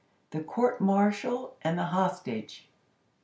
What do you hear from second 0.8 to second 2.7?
martial and the Hostage.